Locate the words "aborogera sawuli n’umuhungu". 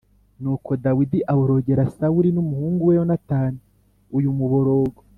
1.31-2.81